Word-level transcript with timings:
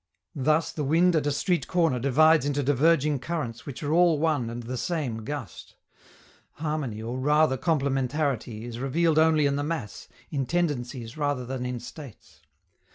Thus 0.33 0.71
the 0.71 0.83
wind 0.83 1.15
at 1.15 1.27
a 1.27 1.31
street 1.31 1.67
corner 1.67 1.99
divides 1.99 2.43
into 2.43 2.63
diverging 2.63 3.19
currents 3.19 3.67
which 3.67 3.83
are 3.83 3.93
all 3.93 4.17
one 4.17 4.49
and 4.49 4.63
the 4.63 4.75
same 4.75 5.23
gust. 5.23 5.75
Harmony, 6.53 7.03
or 7.03 7.19
rather 7.19 7.55
"complementarity," 7.55 8.63
is 8.63 8.79
revealed 8.79 9.19
only 9.19 9.45
in 9.45 9.57
the 9.57 9.63
mass, 9.63 10.07
in 10.31 10.47
tendencies 10.47 11.17
rather 11.17 11.45
than 11.45 11.67
in 11.67 11.79
states. 11.79 12.41